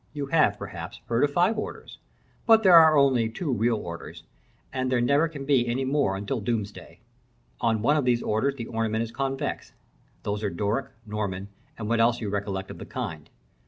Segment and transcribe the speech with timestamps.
[0.13, 1.99] You have, perhaps, heard of five orders;
[2.47, 4.23] but there are only two real orders,
[4.73, 7.01] and there never can be any more until doomsday.
[7.59, 9.73] On one of these orders the ornament is convex:
[10.23, 13.29] those are Doric, Norman, and what else you recollect of the kind.